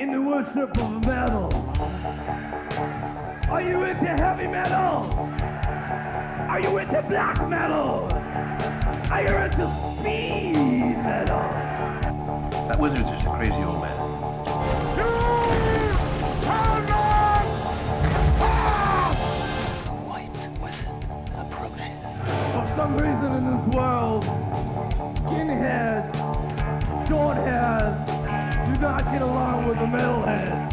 [0.00, 1.52] in the worship of metal.
[3.50, 5.12] Are you into heavy metal?
[6.48, 8.08] Are you into black metal?
[9.10, 9.68] Are you into
[9.98, 11.42] speed metal?
[12.66, 13.94] That wizard is just a crazy old man.
[20.08, 20.86] White wizard
[21.36, 22.00] approaches.
[22.54, 24.24] For some reason in this world,
[25.26, 26.16] skinheads,
[27.06, 28.09] short hairs do
[28.80, 30.72] not get along with the metalheads.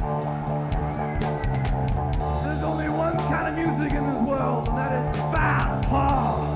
[2.44, 6.47] There's only one kind of music in this world, and that is fast, hard.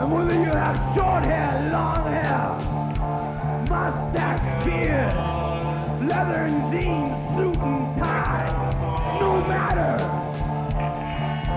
[0.00, 2.58] And whether you have short hair, long hair,
[3.68, 5.12] mustache, beard,
[6.08, 9.98] leather and jeans, suit and tie, no matter.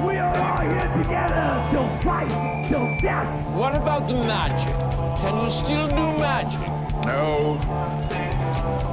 [0.08, 3.56] We are all here together till fight, till death.
[3.56, 4.76] What about the magic?
[5.20, 6.77] Can you still do magic?
[7.08, 7.58] No.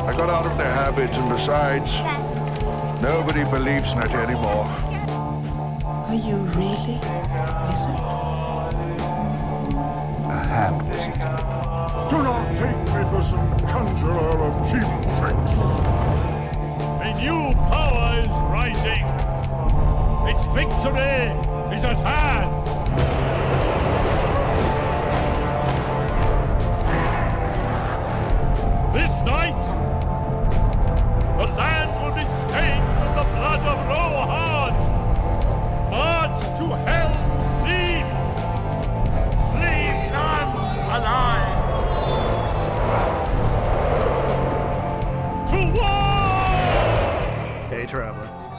[0.06, 1.90] I got out of the habit, and besides,
[3.02, 4.66] nobody believes in it anymore.
[6.06, 6.94] Are you really
[7.66, 7.98] wizard?
[10.30, 11.18] A ham wizard.
[12.08, 15.52] Do not take me for some conjurer of cheap tricks.
[17.02, 19.04] A new power is rising.
[20.30, 21.34] Its victory
[21.74, 22.53] is at hand.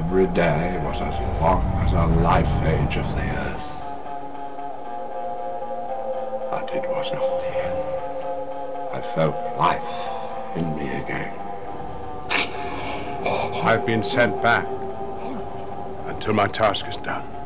[0.00, 3.68] Every day was as long as a life age of the earth.
[6.50, 7.78] But it was not the end.
[8.94, 11.34] I felt life in me again.
[13.62, 14.66] I've been sent back
[16.06, 17.39] until my task is done.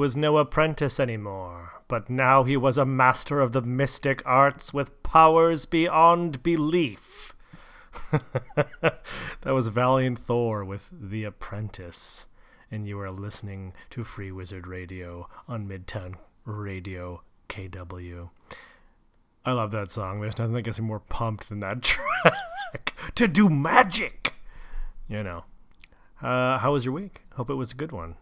[0.00, 5.02] Was no apprentice anymore, but now he was a master of the mystic arts with
[5.02, 7.34] powers beyond belief.
[8.10, 9.02] that
[9.44, 12.26] was Valiant Thor with The Apprentice,
[12.70, 16.14] and you are listening to Free Wizard Radio on Midtown
[16.46, 18.30] Radio KW.
[19.44, 20.22] I love that song.
[20.22, 22.94] There's nothing that gets me more pumped than that track.
[23.16, 24.32] to do magic!
[25.08, 25.44] You know.
[26.22, 27.20] Uh, how was your week?
[27.34, 28.16] Hope it was a good one.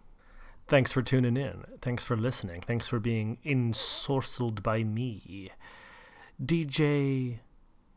[0.69, 1.65] Thanks for tuning in.
[1.81, 2.61] Thanks for listening.
[2.61, 5.51] Thanks for being ensorcelled by me,
[6.45, 7.39] DJ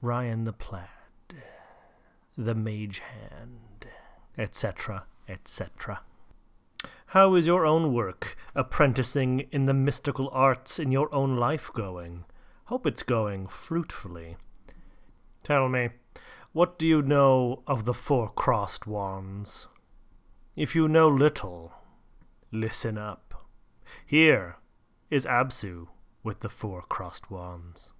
[0.01, 0.87] Ryan the Plaid,
[2.37, 3.87] the Mage Hand,
[4.37, 5.99] etc., etc.
[7.07, 12.23] How is your own work, apprenticing in the mystical arts in your own life going?
[12.67, 14.37] Hope it's going fruitfully.
[15.43, 15.89] Tell me,
[16.53, 19.67] what do you know of the four crossed wands?
[20.55, 21.73] If you know little,
[22.51, 23.47] listen up.
[24.05, 24.57] Here
[25.09, 25.87] is Absu
[26.23, 27.93] with the four crossed wands.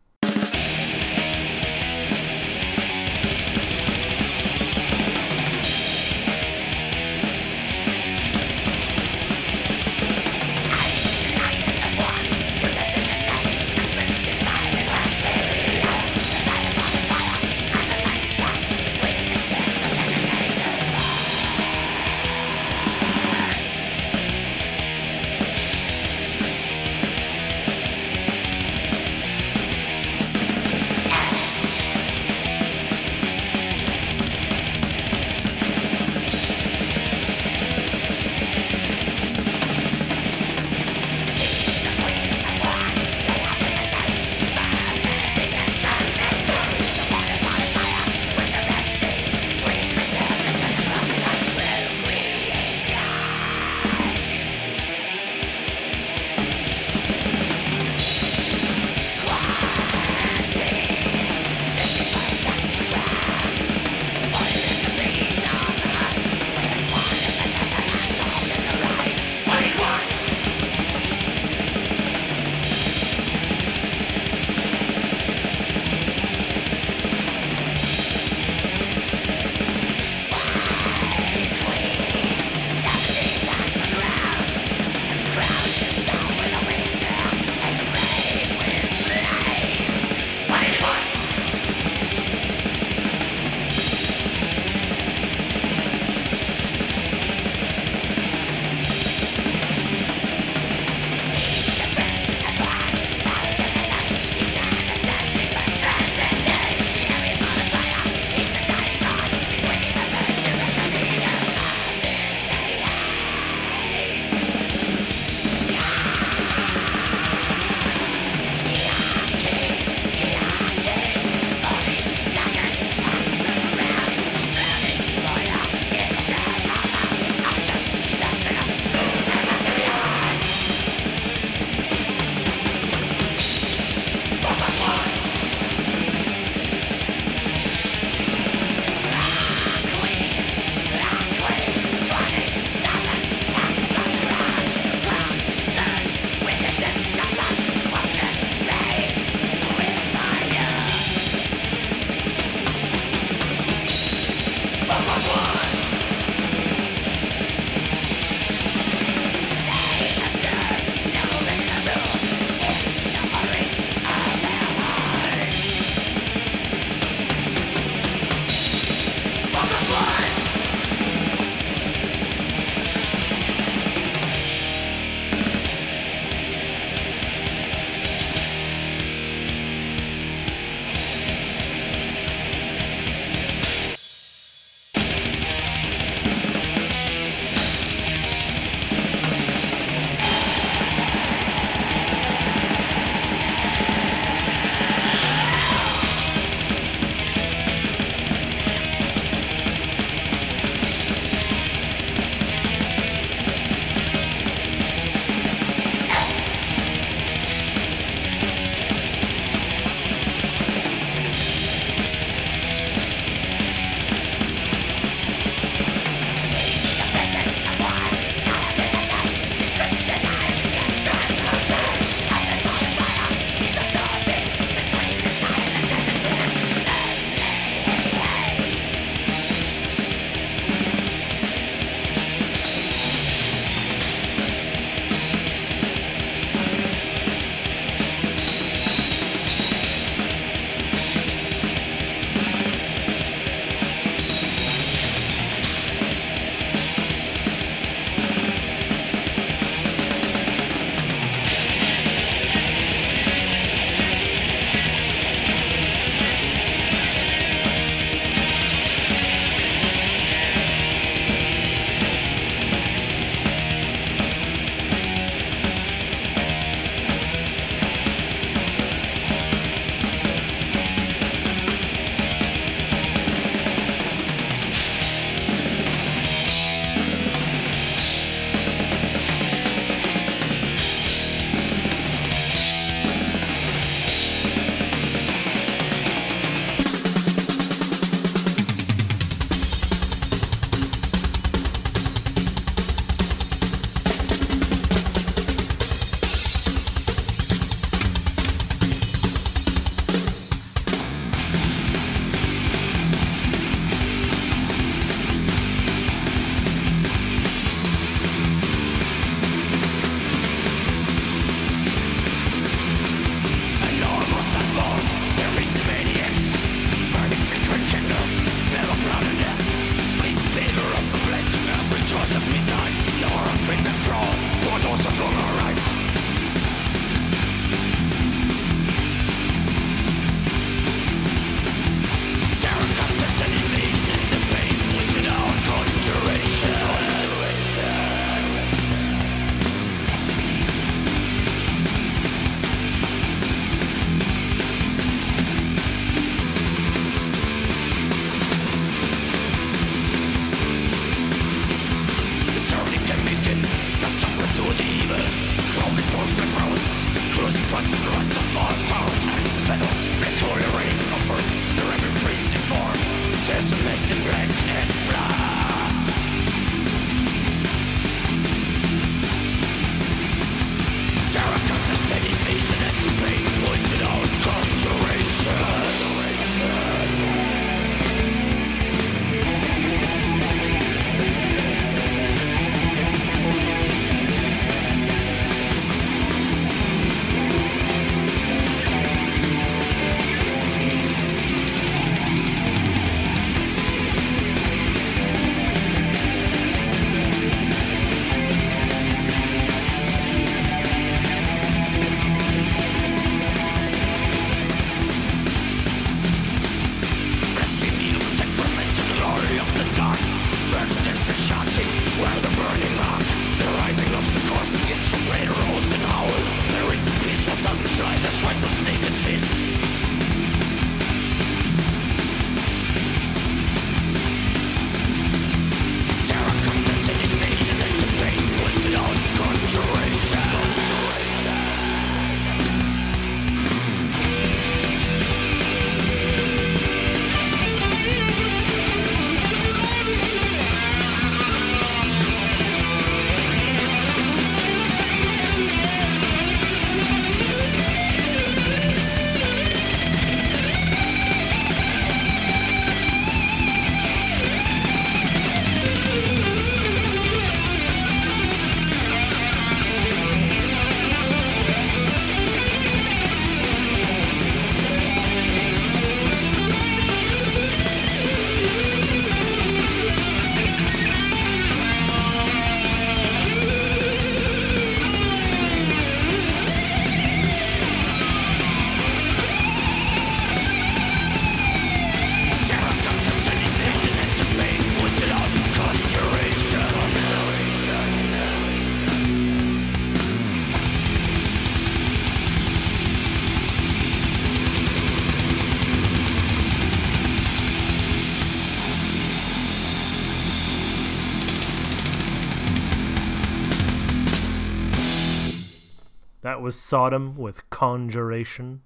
[506.62, 508.82] Was Sodom with Conjuration.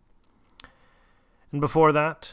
[1.51, 2.31] And before that,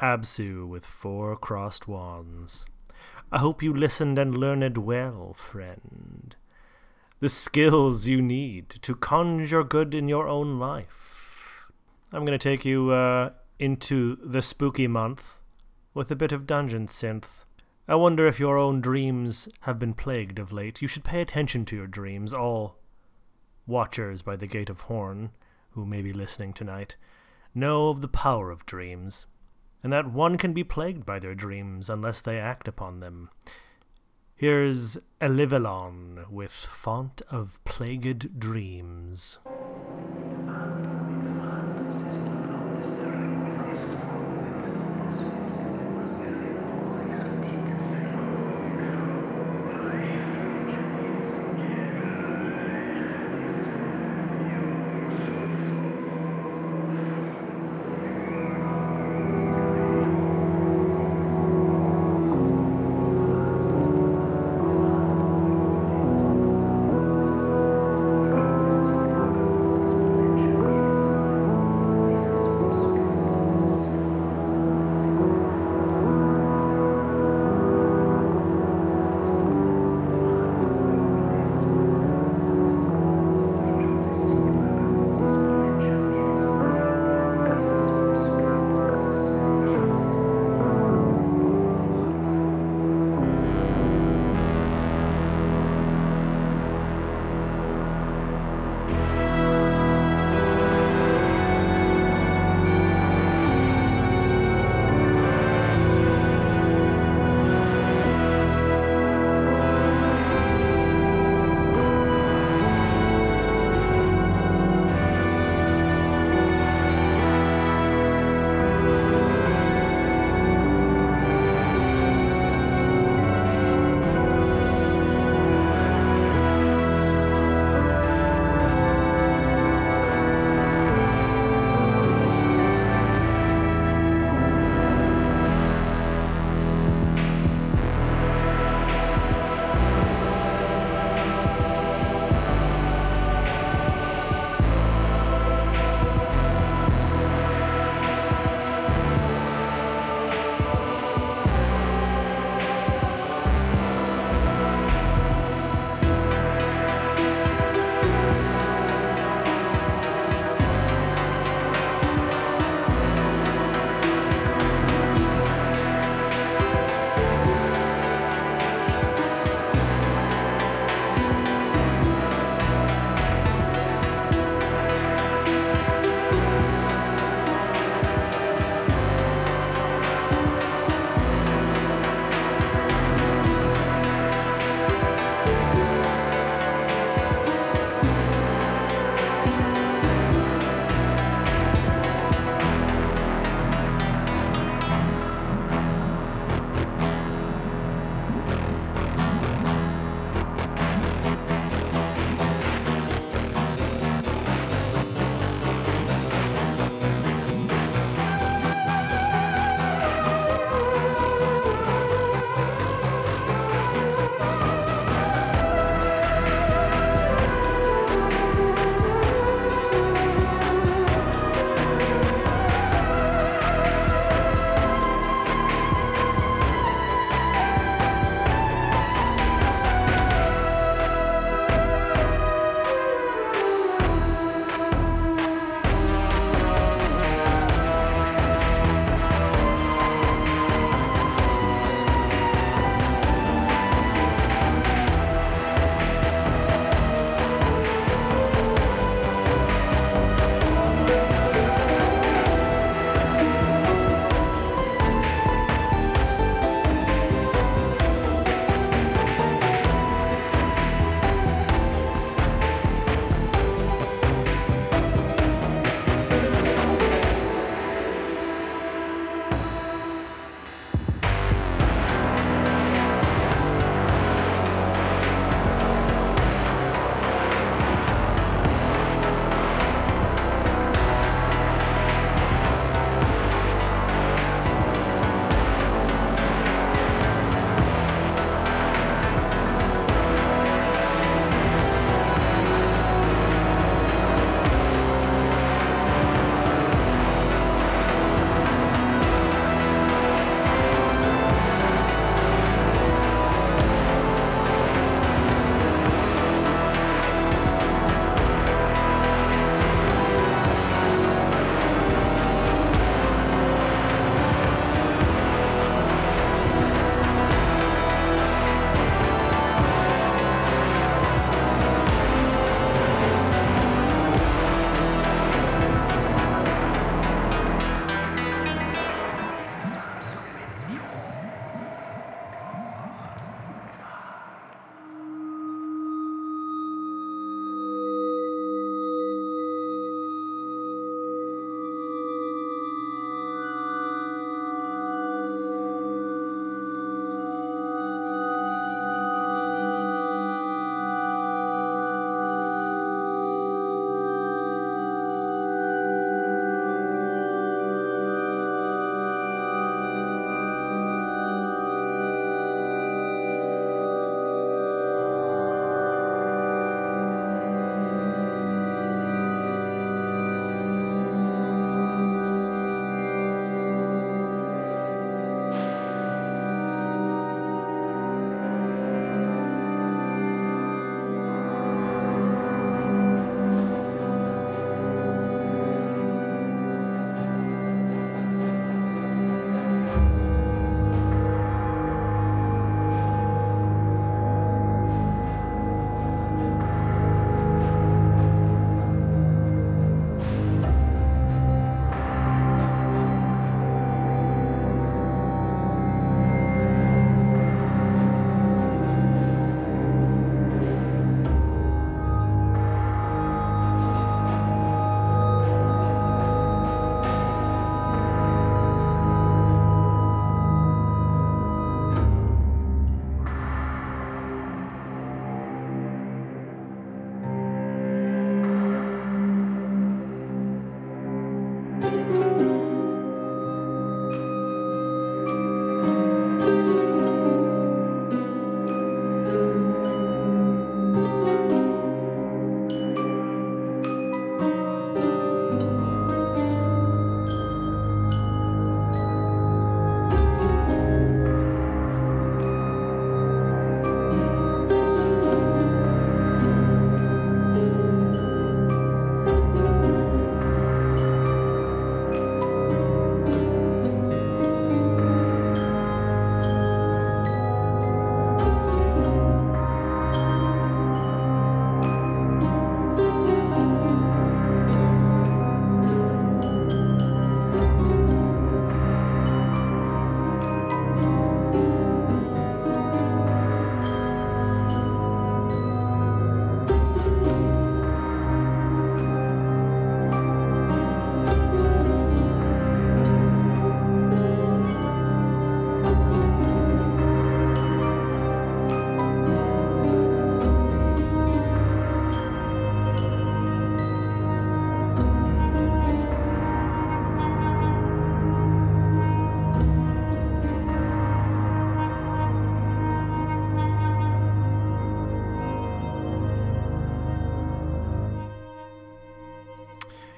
[0.00, 2.64] Absu with Four Crossed Wands.
[3.30, 6.34] I hope you listened and learned well, friend.
[7.20, 11.70] The skills you need to conjure good in your own life.
[12.10, 15.40] I'm going to take you uh, into the spooky month
[15.92, 17.44] with a bit of dungeon synth.
[17.86, 20.80] I wonder if your own dreams have been plagued of late.
[20.80, 22.78] You should pay attention to your dreams, all
[23.66, 25.30] watchers by the Gate of Horn,
[25.70, 26.96] who may be listening tonight,
[27.54, 29.26] know of the power of dreams,
[29.82, 33.30] and that one can be plagued by their dreams unless they act upon them.
[34.34, 39.38] Here's Elivelon with Font of Plagued Dreams.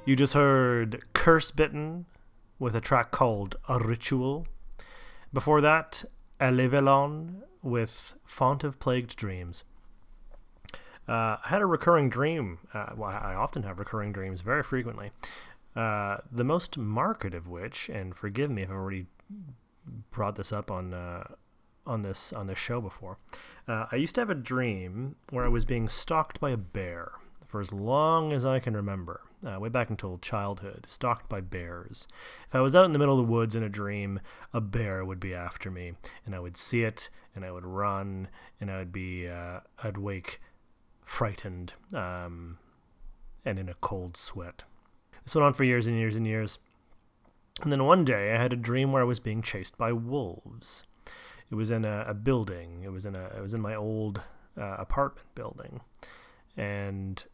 [0.08, 2.06] You just heard Curse Bitten
[2.58, 4.46] with a track called A Ritual.
[5.34, 6.02] Before that,
[6.40, 9.64] Elevelon with Font of Plagued Dreams.
[11.06, 12.58] Uh, I had a recurring dream.
[12.72, 15.10] Uh, well, I often have recurring dreams very frequently.
[15.76, 19.08] Uh, the most marked of which, and forgive me if I've already
[20.10, 21.24] brought this up on uh,
[21.86, 23.18] on this on this show before.
[23.68, 27.12] Uh, I used to have a dream where I was being stalked by a bear
[27.48, 32.06] for as long as I can remember, uh, way back until childhood, stalked by bears.
[32.46, 34.20] If I was out in the middle of the woods in a dream,
[34.52, 38.28] a bear would be after me, and I would see it, and I would run,
[38.60, 40.40] and I would be, uh, I'd wake
[41.04, 42.58] frightened, um,
[43.44, 44.64] and in a cold sweat.
[45.24, 46.58] This went on for years and years and years.
[47.62, 50.84] And then one day I had a dream where I was being chased by wolves.
[51.50, 52.82] It was in a, a building.
[52.84, 53.24] It was in a.
[53.36, 54.20] It was in my old
[54.56, 55.80] uh, apartment building,
[56.56, 57.24] and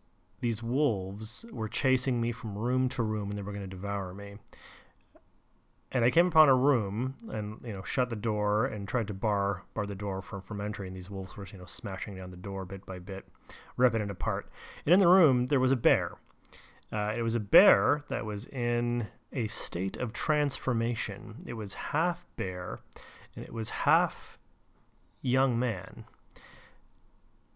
[0.44, 4.12] these wolves were chasing me from room to room, and they were going to devour
[4.12, 4.35] me.
[5.90, 9.14] And I came upon a room, and you know, shut the door and tried to
[9.14, 10.87] bar bar the door from from entry.
[10.87, 13.24] And these wolves were you know smashing down the door bit by bit,
[13.78, 14.50] ripping it apart.
[14.85, 16.18] And in the room there was a bear.
[16.92, 21.37] Uh, it was a bear that was in a state of transformation.
[21.46, 22.80] It was half bear
[23.35, 24.38] and it was half
[25.22, 26.04] young man.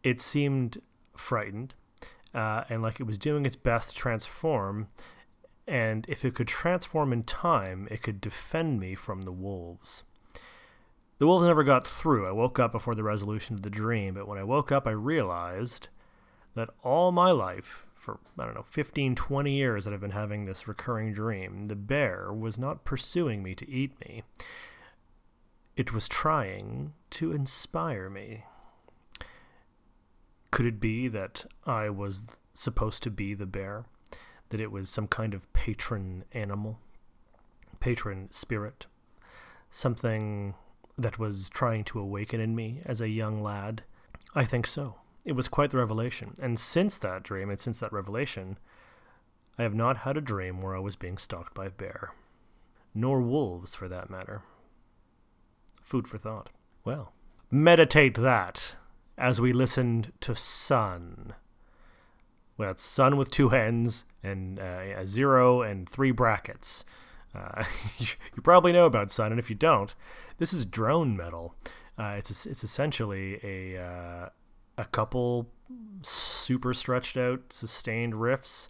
[0.03, 0.79] It seemed
[1.15, 1.75] frightened
[2.35, 4.89] uh, and like it was doing its best to transform.
[5.67, 10.03] And if it could transform in time, it could defend me from the wolves.
[11.19, 12.27] The wolves never got through.
[12.27, 14.93] I woke up before the resolution of the dream, but when I woke up, I
[14.93, 15.89] realized
[16.55, 20.45] that all my life, for, I don't know, 15, 20 years that I've been having
[20.45, 24.23] this recurring dream, the bear was not pursuing me to eat me.
[25.77, 28.45] It was trying to inspire me.
[30.51, 33.85] Could it be that I was supposed to be the bear?
[34.49, 36.79] That it was some kind of patron animal?
[37.81, 38.87] Patron spirit?
[39.71, 40.55] Something
[40.97, 43.83] that was trying to awaken in me as a young lad?
[44.35, 44.97] I think so.
[45.25, 46.33] It was quite the revelation.
[46.43, 48.59] And since that dream and since that revelation,
[49.59, 52.13] I have not had a dream where I was being stalked by a bear.
[52.95, 54.43] Nor wolves, for that matter.
[55.83, 56.51] Food for thought.
[56.85, 57.13] Well,
[57.51, 58.75] meditate that
[59.19, 61.35] as we listened to Sunn.
[62.57, 66.85] Well, it's Sunn with two ends and uh, a zero and three brackets.
[67.35, 67.65] Uh,
[67.99, 69.95] you probably know about Sunn, and if you don't,
[70.39, 71.55] this is drone metal.
[71.99, 74.29] Uh, it's it's essentially a uh,
[74.77, 75.49] a couple
[76.03, 78.69] super stretched out, sustained riffs,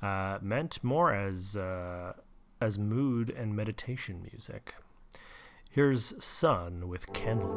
[0.00, 2.12] uh, meant more as uh,
[2.60, 4.74] as mood and meditation music.
[5.70, 7.54] Here's Sunn with Candle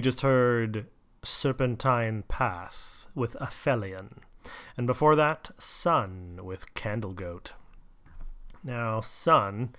[0.00, 0.86] You just heard
[1.22, 4.20] Serpentine Path with Aphelion.
[4.74, 7.52] And before that, Sunn with Candlegoat.
[8.64, 9.74] Now, Sunn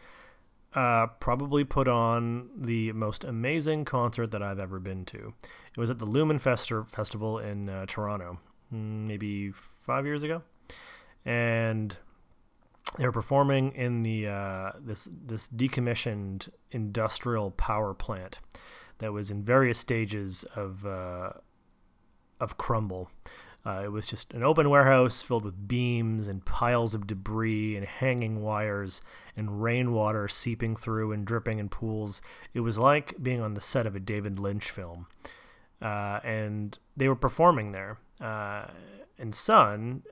[0.76, 5.34] uh, probably put on the most amazing concert that I've ever been to.
[5.76, 8.38] It was at the Luminato Festival in uh, Toronto,
[8.72, 10.44] mm, maybe five years ago,
[11.26, 11.98] and
[13.00, 18.38] they were performing in the uh, this this decommissioned industrial power plant
[19.02, 21.32] that was in various stages of uh,
[22.40, 23.10] of crumble.
[23.64, 27.86] Uh, it was just an open warehouse filled with beams and piles of debris and
[27.86, 29.02] hanging wires
[29.38, 32.22] and rainwater seeping through and dripping in pools.
[32.56, 35.06] It was like being on the set of a David Lynch film.
[35.80, 38.00] Uh, and they were performing there.
[38.20, 38.66] Uh,
[39.20, 40.04] and Sunn,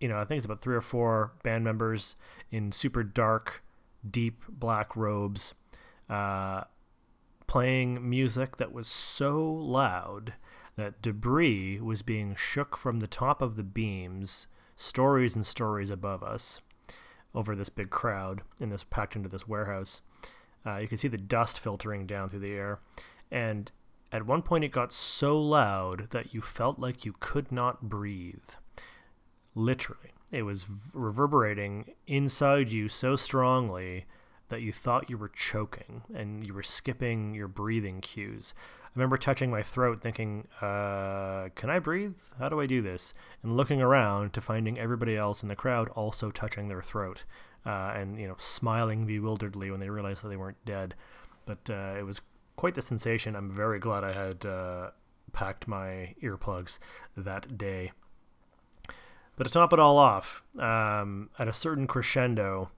[0.00, 2.16] you know, I think it's about three or four band members
[2.50, 3.62] in super dark,
[4.08, 5.54] deep black robes,
[6.08, 6.62] uh,
[7.50, 10.34] playing music that was so loud
[10.76, 14.46] that debris was being shook from the top of the beams,
[14.76, 16.60] stories and stories above us,
[17.34, 20.00] over this big crowd in this packed into this warehouse.
[20.64, 22.78] Uh, you could see the dust filtering down through the air,
[23.32, 23.72] and
[24.12, 28.50] at one point it got so loud that you felt like you could not breathe.
[29.56, 34.06] Literally, it was reverberating inside you so strongly
[34.50, 38.52] that you thought you were choking and you were skipping your breathing cues.
[38.84, 42.18] I remember touching my throat, thinking, uh, "Can I breathe?
[42.38, 45.88] How do I do this?" And looking around to finding everybody else in the crowd
[45.90, 47.24] also touching their throat,
[47.64, 50.96] uh, and you know, smiling bewilderedly when they realized that they weren't dead.
[51.46, 52.20] But uh, it was
[52.56, 53.36] quite the sensation.
[53.36, 54.90] I'm very glad I had uh,
[55.32, 56.80] packed my earplugs
[57.16, 57.92] that day.
[59.36, 62.70] But to top it all off, um, at a certain crescendo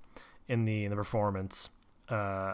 [0.53, 1.71] in the in the performance,
[2.11, 2.53] uh,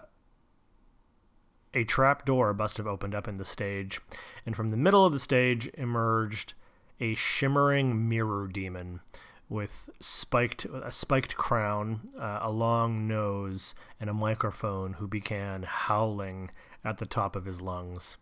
[1.74, 4.00] a trap door must have opened up in the stage,
[4.46, 6.54] and from the middle of the stage emerged
[7.00, 9.00] a shimmering mirror demon
[9.48, 16.50] with spiked a spiked crown, uh, a long nose, and a microphone who began howling
[16.84, 18.16] at the top of his lungs.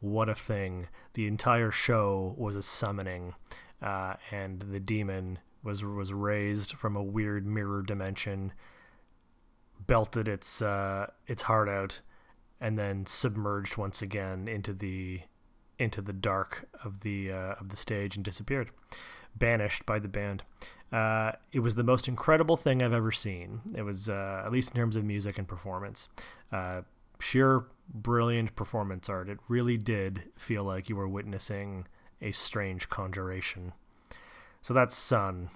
[0.00, 0.88] What a thing.
[1.14, 3.34] The entire show was a summoning,
[3.80, 8.52] uh, and the demon was was raised from a weird mirror dimension,
[9.88, 12.00] belted its uh, its heart out,
[12.60, 15.22] and then submerged once again into the
[15.80, 18.70] into the dark of the uh, of the stage and disappeared,
[19.36, 20.44] banished by the band.
[20.92, 23.60] Uh, it was the most incredible thing I've ever seen.
[23.74, 26.08] It was uh, at least in terms of music and performance,
[26.52, 26.82] uh,
[27.18, 29.28] sheer brilliant performance art.
[29.28, 31.88] It really did feel like you were witnessing
[32.20, 33.72] a strange conjuration.
[34.60, 35.50] So that's Sunn,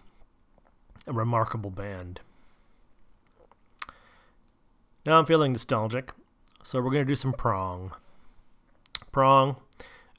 [1.06, 2.20] a remarkable band.
[5.04, 6.12] Now I'm feeling nostalgic.
[6.62, 7.92] So we're going to do some Prong.
[9.10, 9.56] Prong,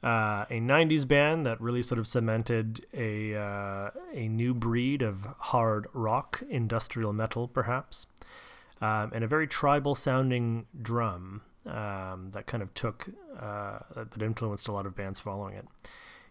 [0.03, 5.25] uh, a 90s band that really sort of cemented a, uh, a new breed of
[5.39, 8.07] hard rock, industrial metal, perhaps,
[8.81, 13.09] um, and a very tribal sounding drum um, that kind of took,
[13.39, 15.65] uh, that influenced a lot of bands following it.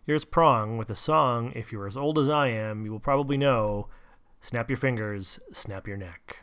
[0.05, 3.39] Here's Prong with a song, if you're as old as I am, you will probably
[3.39, 3.89] know
[4.43, 6.43] Snap Your Fingers, Snap Your Neck.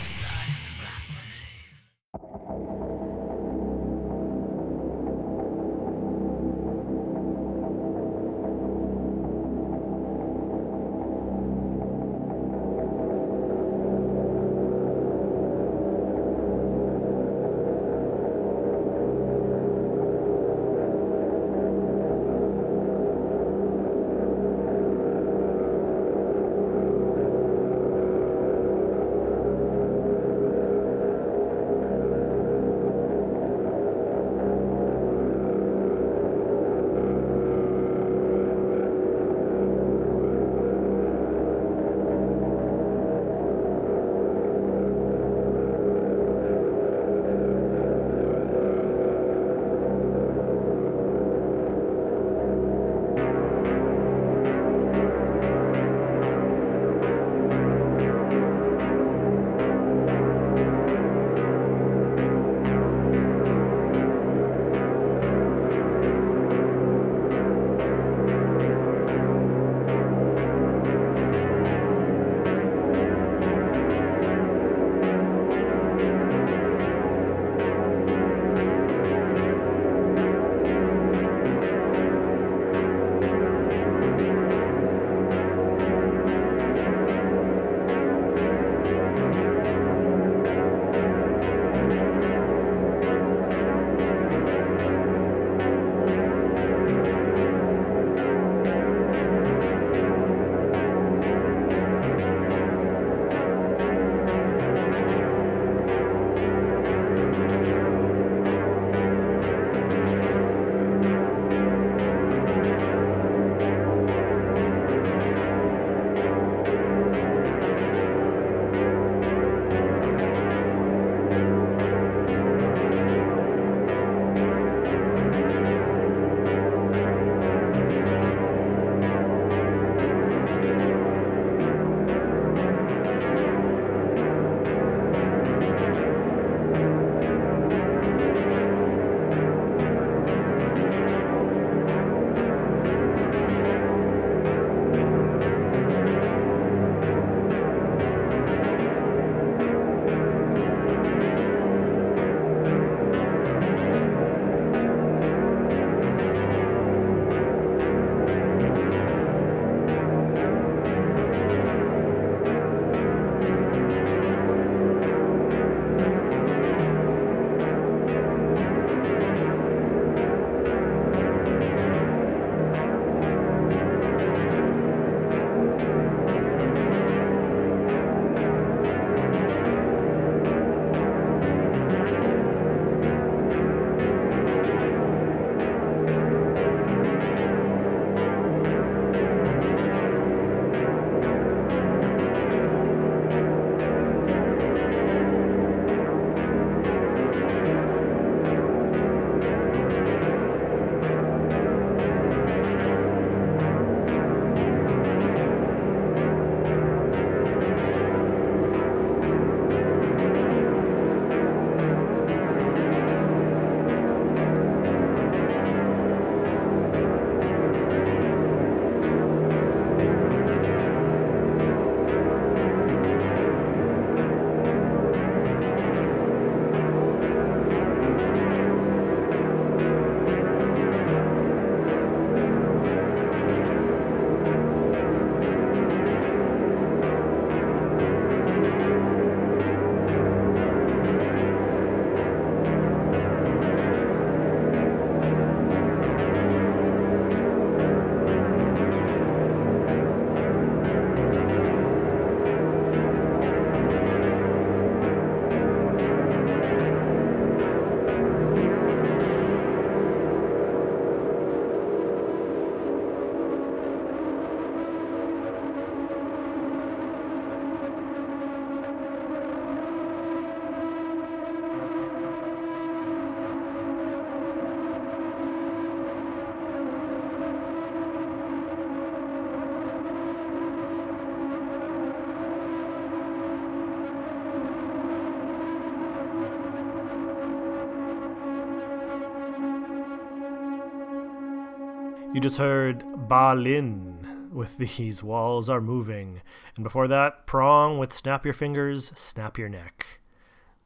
[292.33, 296.41] You just heard Balin with These Walls Are Moving.
[296.77, 300.21] And before that, Prong with Snap Your Fingers, Snap Your Neck.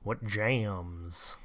[0.02, 1.36] What jams!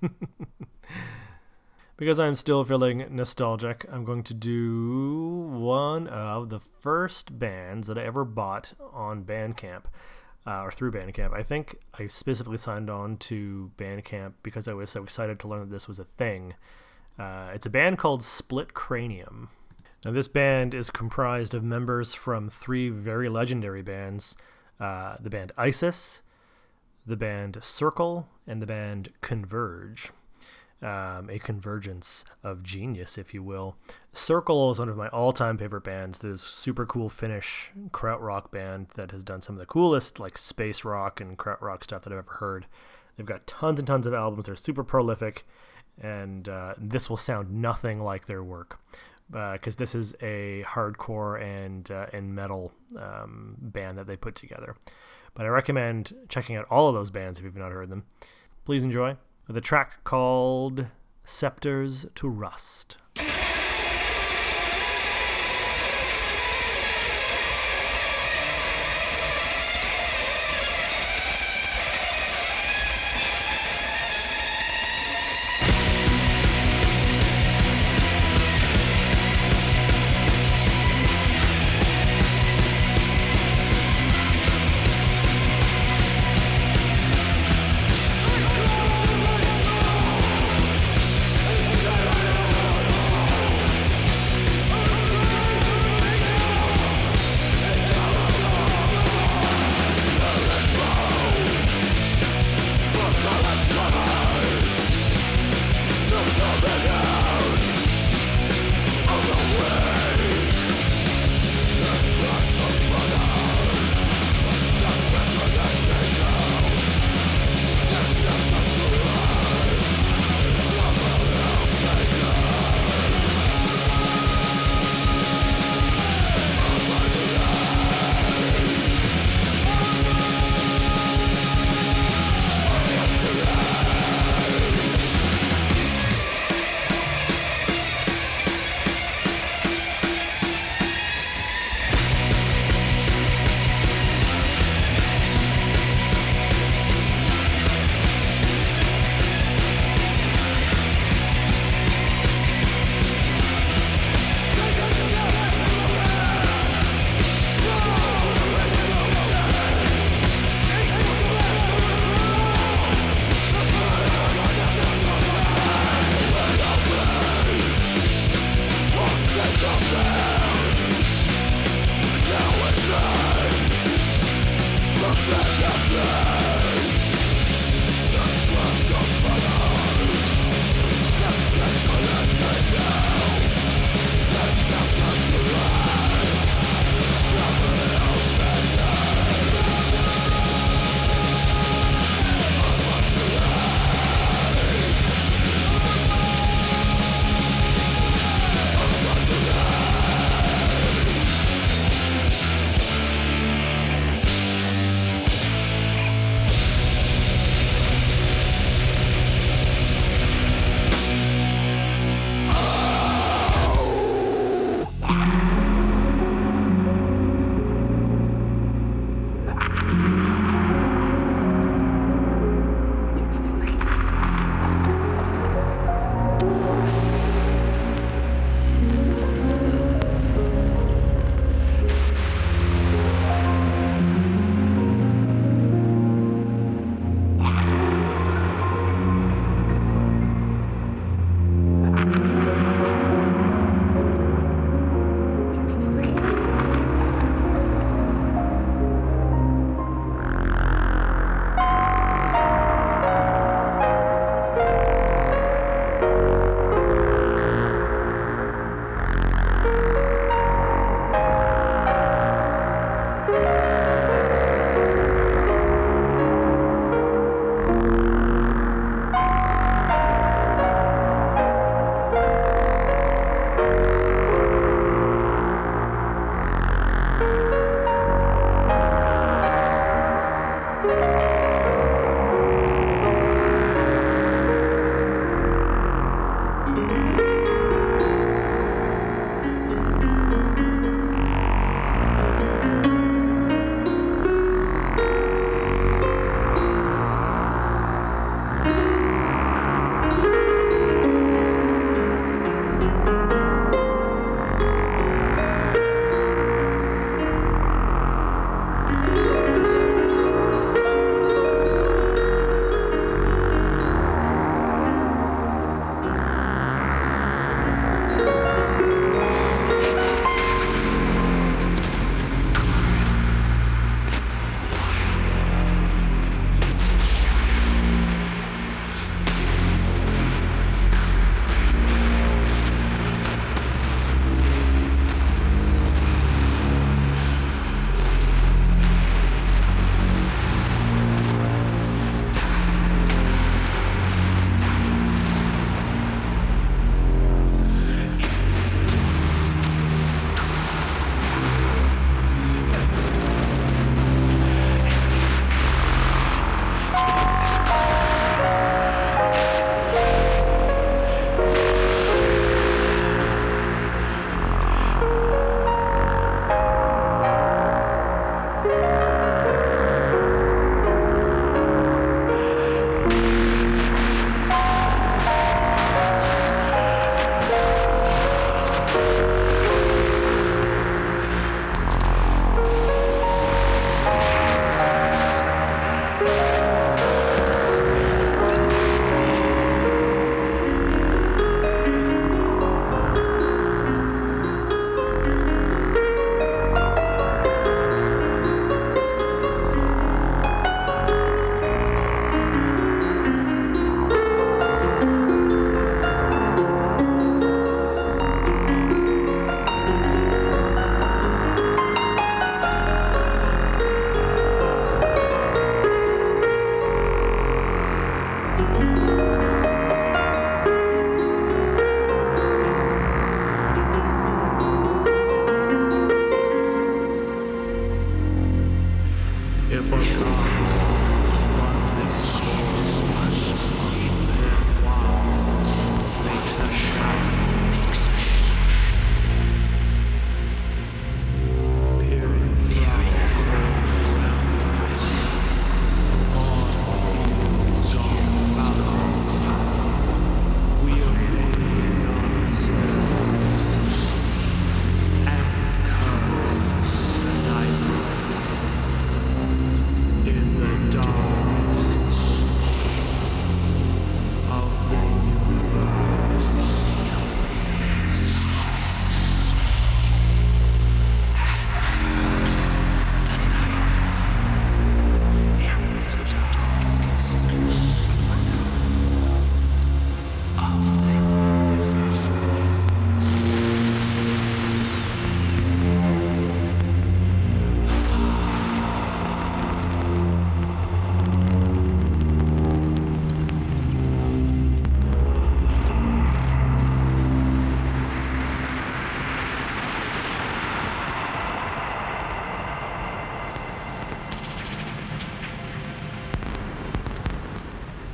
[1.98, 7.98] because I'm still feeling nostalgic, I'm going to do one of the first bands that
[7.98, 9.84] I ever bought on Bandcamp.
[10.44, 11.32] Uh, or through Bandcamp.
[11.32, 15.60] I think I specifically signed on to Bandcamp because I was so excited to learn
[15.60, 16.54] that this was a thing.
[17.18, 19.48] Uh, it's a band called Split Cranium.
[20.04, 24.34] Now, this band is comprised of members from three very legendary bands
[24.80, 26.22] uh, the band Isis,
[27.06, 30.10] the band Circle, and the band Converge.
[30.82, 33.76] Um, a convergence of genius, if you will.
[34.12, 36.18] Circle is one of my all time favorite bands.
[36.18, 40.84] This super cool Finnish krautrock band that has done some of the coolest, like space
[40.84, 42.66] rock and krautrock stuff that I've ever heard.
[43.16, 44.46] They've got tons and tons of albums.
[44.46, 45.46] They're super prolific,
[46.00, 48.80] and uh, this will sound nothing like their work
[49.30, 54.34] because uh, this is a hardcore and uh, and metal um, band that they put
[54.34, 54.76] together.
[55.34, 58.04] But I recommend checking out all of those bands if you've not heard them.
[58.64, 59.16] Please enjoy
[59.48, 60.86] a track called
[61.24, 62.96] Scepters to Rust.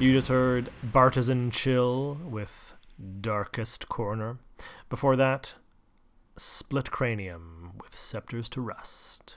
[0.09, 2.73] You just heard Bartizan Chill with
[3.21, 4.39] Darkest Corner.
[4.89, 5.53] Before that,
[6.35, 9.37] Split Cranium with Scepters to Rust.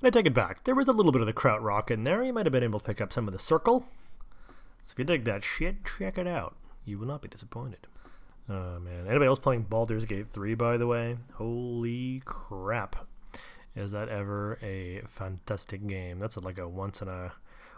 [0.00, 0.64] And I take it back.
[0.64, 2.24] There was a little bit of the krautrock in there.
[2.24, 3.84] You might have been able to pick up some of the circle.
[4.82, 6.56] So if you dig that shit, check it out.
[6.84, 7.86] You will not be disappointed.
[8.48, 9.06] Oh man.
[9.06, 11.16] Anybody else playing Baldur's Gate 3 by the way?
[11.34, 13.06] Holy crap.
[13.76, 16.18] Is that ever a fantastic game?
[16.18, 17.34] That's like a once in a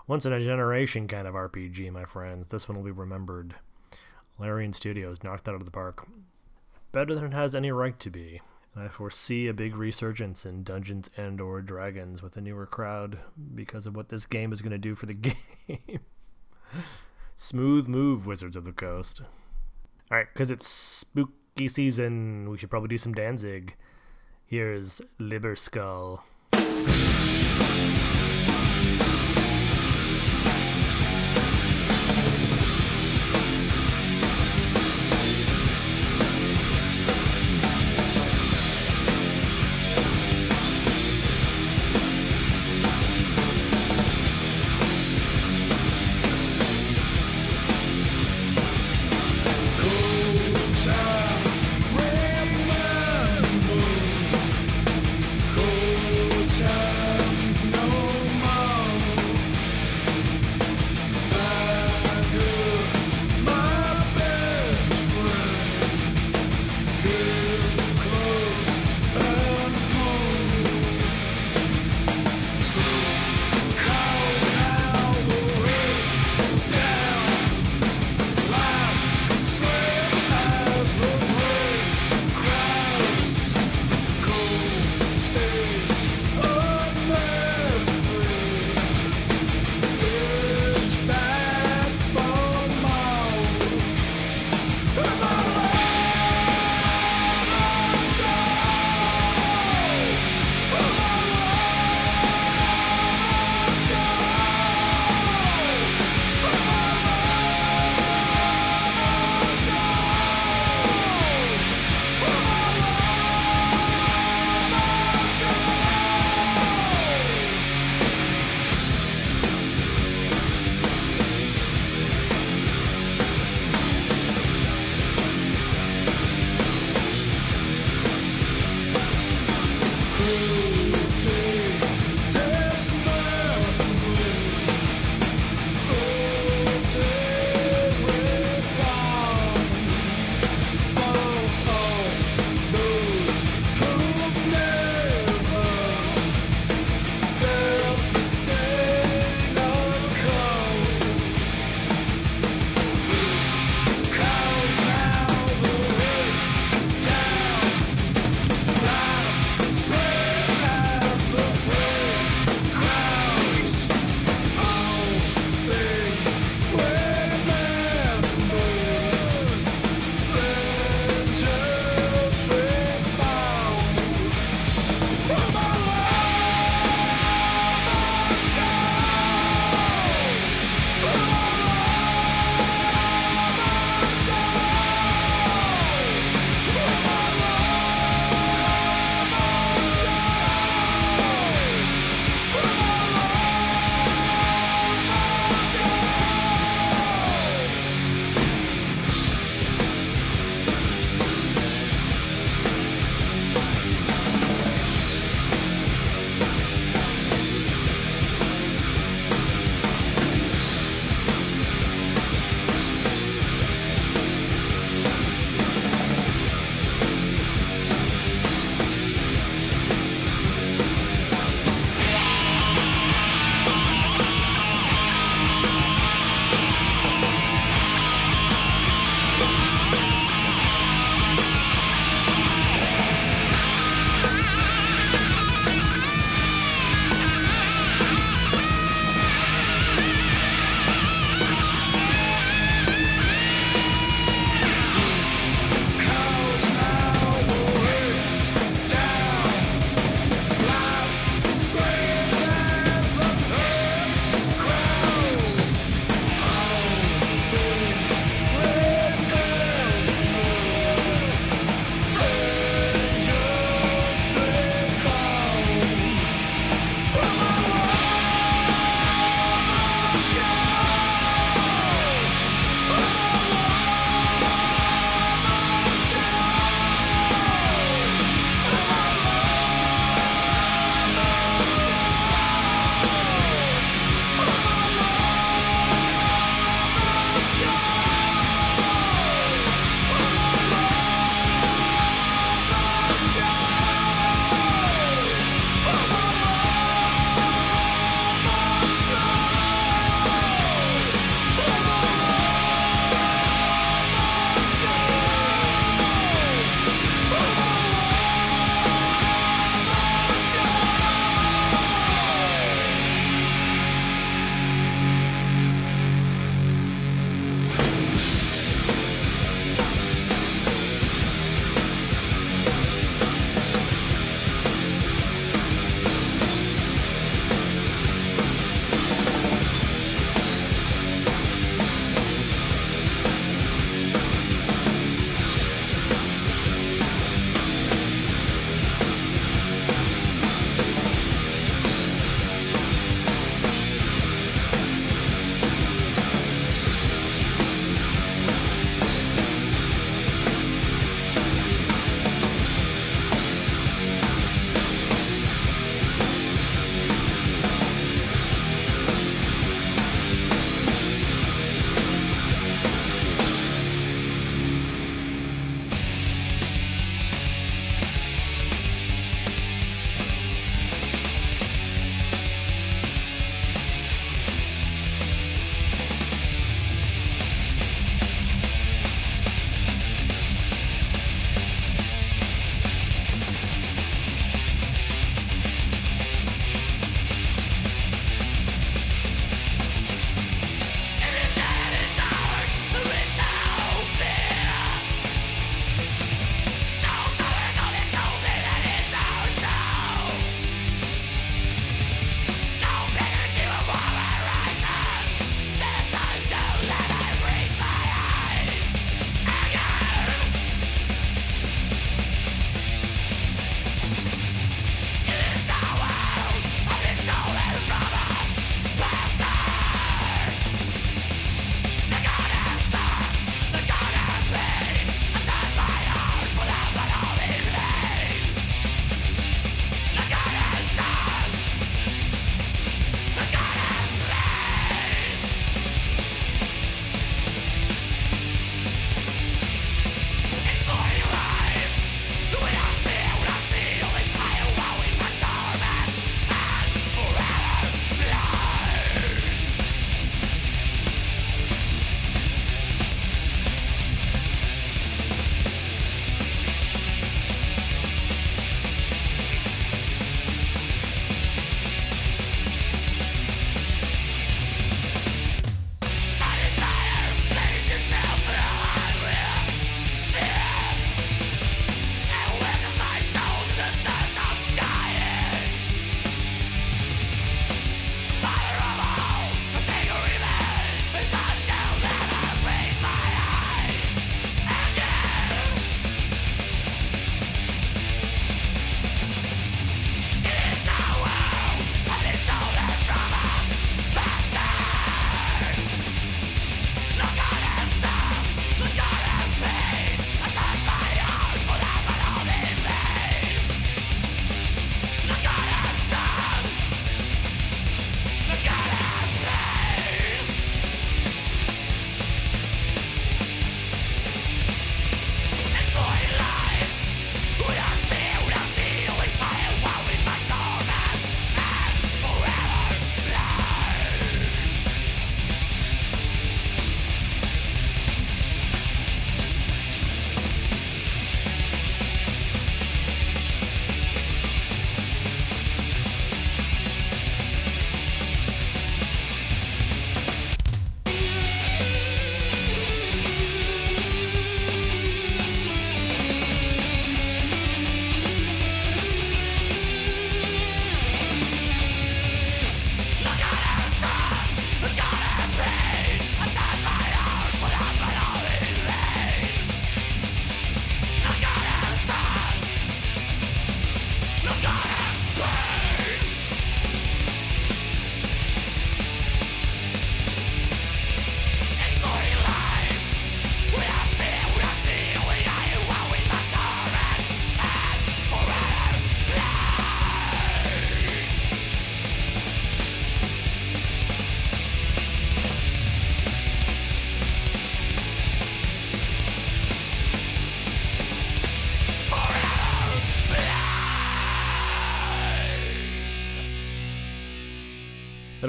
[0.06, 2.48] once in a generation kind of RPG, my friends.
[2.48, 3.54] This one will be remembered.
[4.38, 6.06] Larian Studios knocked out of the park.
[6.92, 8.40] Better than it has any right to be.
[8.76, 13.18] I foresee a big resurgence in Dungeons and or Dragons with a newer crowd
[13.54, 15.14] because of what this game is going to do for the
[15.68, 16.00] game.
[17.34, 19.22] Smooth move, Wizards of the Coast.
[20.10, 23.74] Alright, because it's spooky season, we should probably do some Danzig.
[24.46, 26.24] Here's Liber Skull.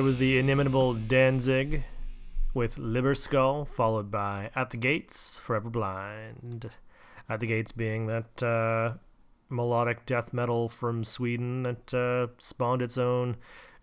[0.01, 1.83] That was the inimitable Danzig
[2.55, 6.71] with Liberskull, followed by At the Gates, Forever Blind.
[7.29, 8.93] At the Gates being that uh,
[9.47, 13.37] melodic death metal from Sweden that uh, spawned its own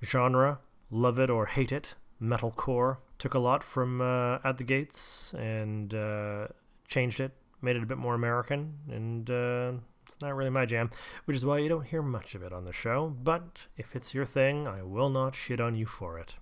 [0.05, 0.59] genre.
[0.91, 2.97] Love it or hate it, metalcore.
[3.21, 6.49] Took a lot from uh, At the Gates and uh,
[6.89, 7.31] changed it,
[7.63, 9.73] made it a bit more American, and uh,
[10.21, 10.91] not really my jam,
[11.25, 13.15] which is why you don't hear much of it on the show.
[13.23, 16.37] But if it's your thing, I will not shit on you for it.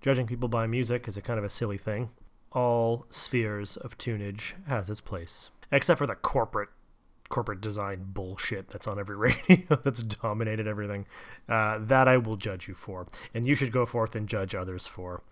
[0.00, 2.10] Judging people by music is a kind of a silly thing.
[2.52, 6.68] All spheres of tunage has its place, except for the corporate
[7.30, 9.16] corporate design bullshit that's on every
[9.48, 11.06] radio that's dominated everything.
[11.48, 14.86] Uh, that I will judge you for, and you should go forth and judge others
[14.86, 15.22] for,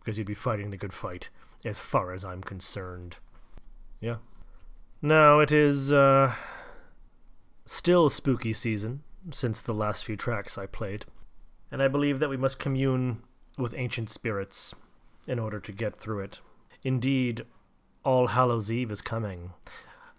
[0.00, 1.28] because you'd be fighting the good fight,
[1.64, 3.16] as far as I'm concerned.
[4.00, 4.16] Yeah.
[5.00, 6.34] No, it is uh,
[7.68, 11.04] still spooky season since the last few tracks I played,
[11.70, 13.22] and I believe that we must commune
[13.58, 14.74] with ancient spirits
[15.26, 16.40] in order to get through it.
[16.82, 17.44] Indeed,
[18.04, 19.52] All Hallows Eve is coming,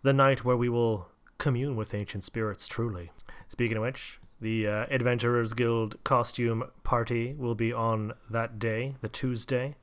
[0.03, 1.07] the night where we will
[1.39, 3.09] commune with ancient spirits truly.
[3.47, 9.09] Speaking of which, the uh, Adventurers Guild costume party will be on that day, the
[9.09, 9.75] Tuesday,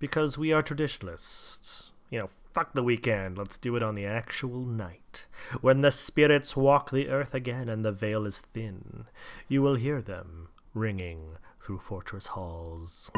[0.00, 1.92] because we are traditionalists.
[2.10, 5.26] You know, fuck the weekend, let's do it on the actual night.
[5.60, 9.06] When the spirits walk the earth again and the veil is thin,
[9.48, 13.10] you will hear them ringing through fortress halls.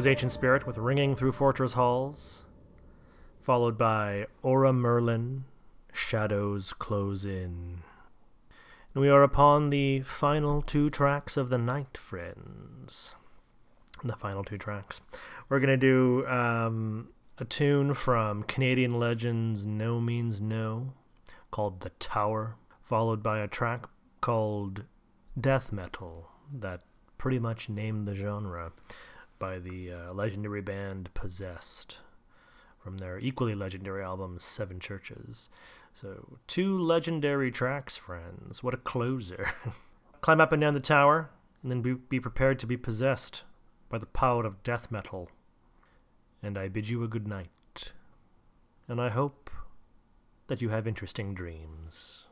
[0.00, 2.46] Was Ancient Spirit with Ringing Through Fortress Halls,
[3.42, 5.44] followed by Aura Merlin,
[5.92, 7.82] Shadows Close In.
[8.94, 13.14] And we are upon the final two tracks of the night, friends.
[14.02, 15.02] The final two tracks.
[15.50, 20.92] We're going to do um, a tune from Canadian Legends NoMeansNo
[21.50, 23.84] called The Tower, followed by a track
[24.22, 24.84] called
[25.38, 26.84] Death Metal that
[27.18, 28.72] pretty much named the genre
[29.40, 31.98] by the uh, legendary band Possessed
[32.78, 35.50] from their equally legendary album Seven Churches.
[35.92, 38.62] So, two legendary tracks, friends.
[38.62, 39.50] What a closer.
[40.20, 41.30] Climb up and down the tower,
[41.62, 43.42] and then be, be prepared to be possessed
[43.88, 45.28] by the power of death metal.
[46.42, 47.92] And I bid you a good night.
[48.88, 49.50] And I hope
[50.46, 52.26] that you have interesting dreams.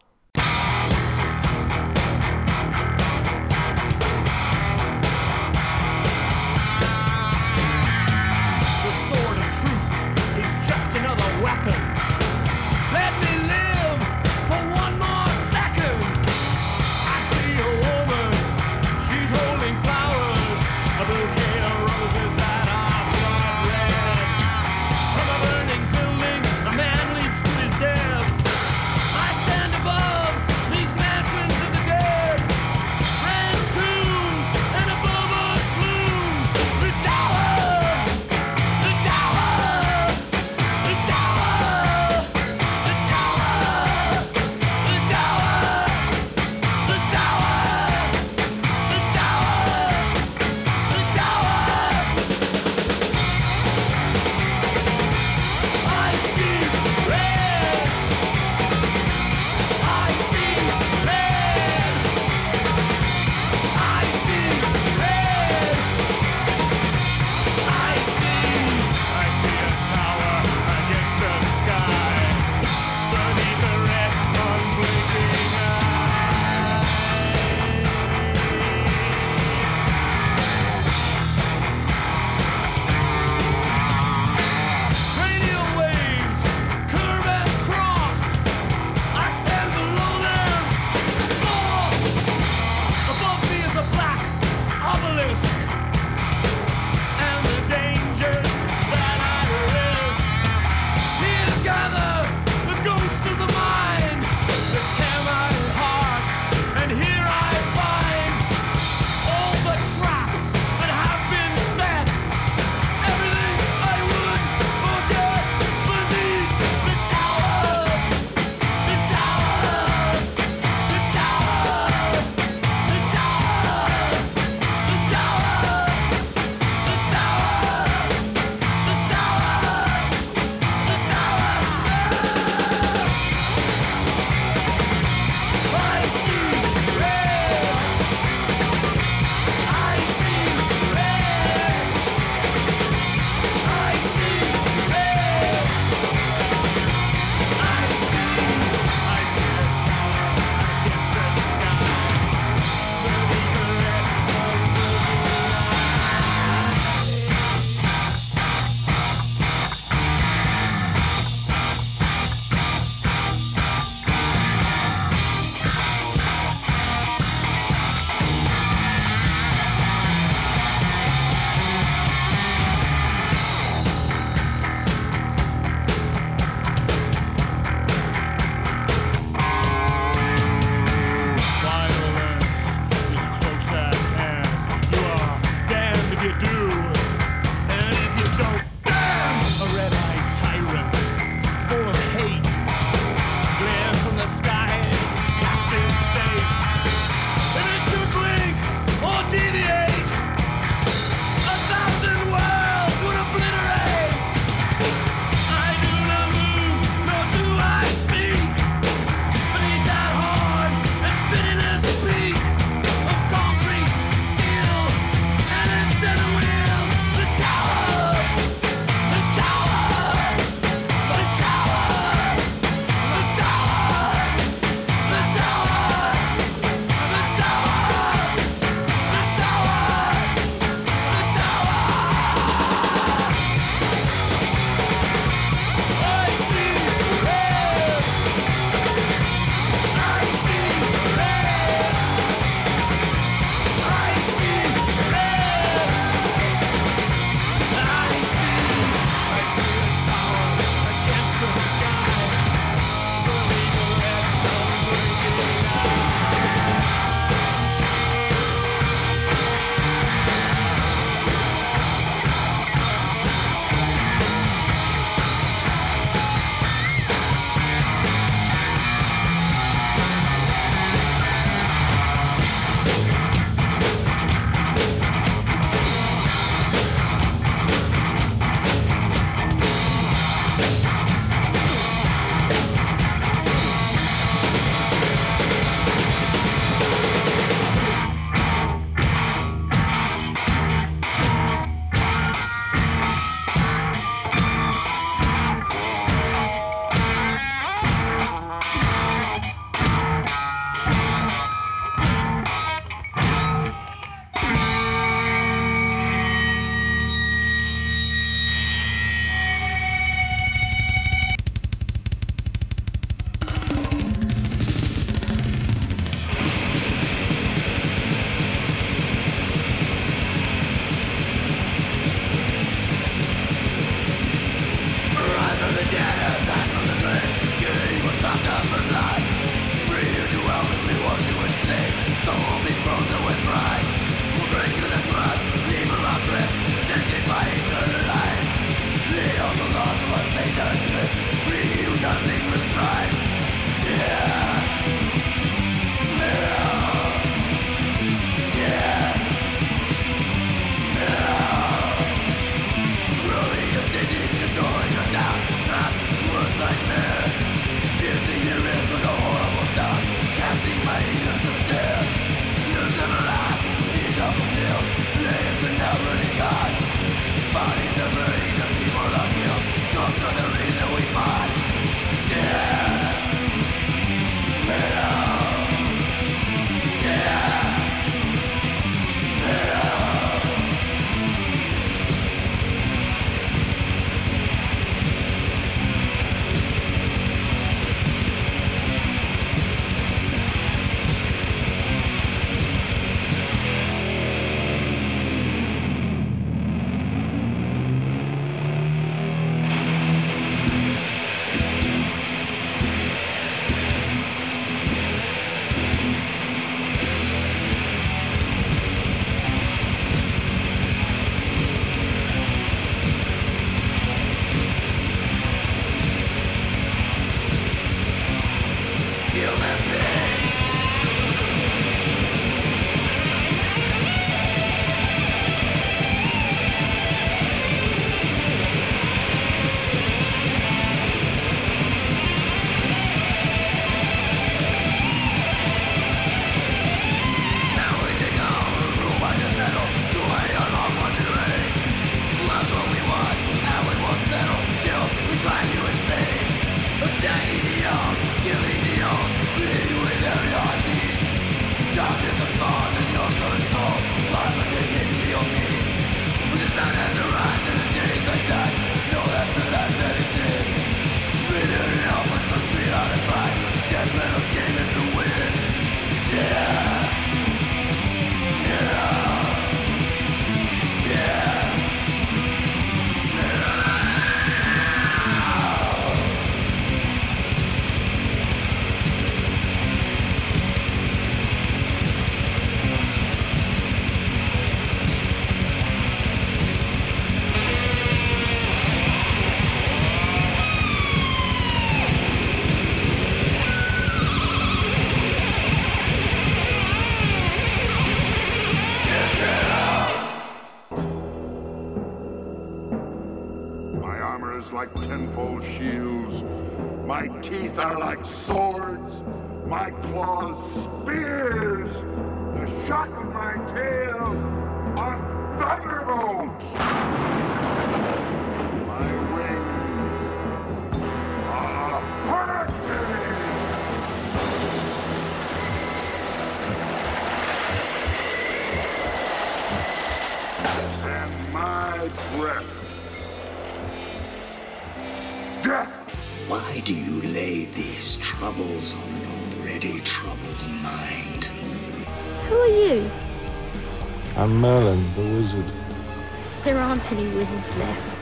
[547.11, 548.17] Any wizards left.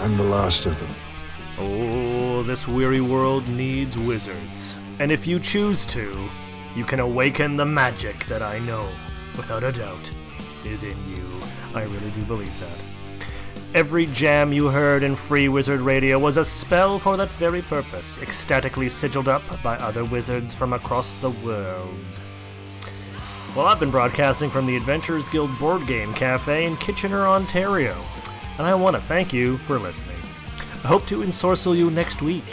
[0.00, 0.94] I'm the last of them.
[1.58, 4.76] Oh, this weary world needs wizards.
[4.98, 6.28] And if you choose to,
[6.76, 8.88] you can awaken the magic that I know,
[9.36, 10.12] without a doubt,
[10.64, 11.42] is in you.
[11.74, 13.26] I really do believe that.
[13.74, 18.18] Every jam you heard in Free Wizard Radio was a spell for that very purpose,
[18.20, 21.94] ecstatically sigiled up by other wizards from across the world.
[23.56, 27.96] Well, I've been broadcasting from the Adventurers Guild Board Game Cafe in Kitchener, Ontario,
[28.58, 30.16] and I want to thank you for listening.
[30.84, 32.44] I hope to ensorcel you next week.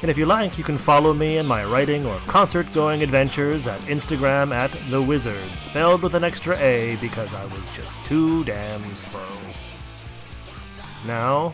[0.00, 3.66] And if you like, you can follow me in my writing or concert going adventures
[3.66, 8.42] at Instagram at The Wizard, spelled with an extra A because I was just too
[8.44, 9.20] damn slow.
[11.06, 11.52] Now,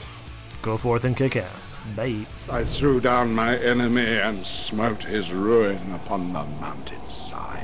[0.62, 1.80] go forth and kick ass.
[1.96, 2.26] Bye.
[2.48, 7.63] I threw down my enemy and smote his ruin upon the mountainside.